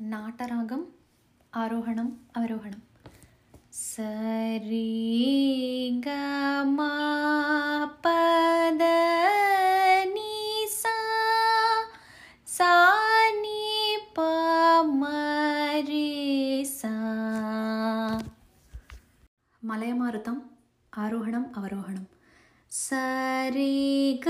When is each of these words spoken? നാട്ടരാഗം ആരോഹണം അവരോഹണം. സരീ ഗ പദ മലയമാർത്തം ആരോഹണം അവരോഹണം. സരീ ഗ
നാട്ടരാഗം 0.00 0.86
ആരോഹണം 1.56 2.20
അവരോഹണം. 2.36 2.82
സരീ 3.72 4.86
ഗ 6.00 6.08
പദ 8.04 8.82
മലയമാർത്തം 19.64 20.50
ആരോഹണം 20.98 21.50
അവരോഹണം. 21.56 22.06
സരീ 22.70 23.70
ഗ 24.16 24.28